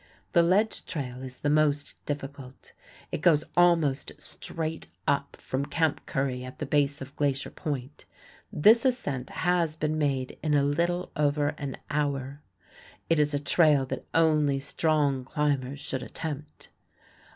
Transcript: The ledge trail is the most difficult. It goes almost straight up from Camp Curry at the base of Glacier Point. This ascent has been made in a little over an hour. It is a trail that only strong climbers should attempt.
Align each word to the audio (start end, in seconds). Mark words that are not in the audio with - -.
The 0.33 0.41
ledge 0.41 0.87
trail 0.87 1.21
is 1.21 1.41
the 1.41 1.49
most 1.51 2.03
difficult. 2.07 2.73
It 3.11 3.19
goes 3.21 3.43
almost 3.55 4.13
straight 4.17 4.87
up 5.07 5.37
from 5.39 5.67
Camp 5.67 6.07
Curry 6.07 6.43
at 6.43 6.57
the 6.57 6.65
base 6.65 7.03
of 7.03 7.15
Glacier 7.15 7.51
Point. 7.51 8.05
This 8.51 8.83
ascent 8.83 9.29
has 9.29 9.75
been 9.75 9.99
made 9.99 10.39
in 10.41 10.55
a 10.55 10.63
little 10.63 11.11
over 11.15 11.49
an 11.49 11.77
hour. 11.91 12.41
It 13.11 13.19
is 13.19 13.35
a 13.35 13.39
trail 13.39 13.85
that 13.85 14.07
only 14.15 14.59
strong 14.59 15.23
climbers 15.23 15.79
should 15.79 16.01
attempt. 16.01 16.69